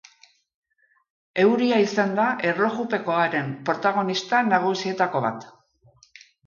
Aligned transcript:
Euria 1.43 1.77
izan 1.85 2.17
da 2.21 2.25
erlojupekoaren 2.53 3.55
protagonista 3.69 4.45
nagusietako 4.53 5.25
bat. 5.29 5.51